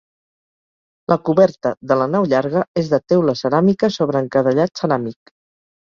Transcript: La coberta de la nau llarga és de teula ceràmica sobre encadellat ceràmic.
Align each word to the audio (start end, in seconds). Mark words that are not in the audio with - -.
La 1.13 1.17
coberta 1.29 1.73
de 1.93 1.99
la 2.01 2.09
nau 2.15 2.27
llarga 2.33 2.65
és 2.83 2.91
de 2.97 3.03
teula 3.13 3.39
ceràmica 3.45 3.95
sobre 4.01 4.27
encadellat 4.27 4.79
ceràmic. 4.85 5.37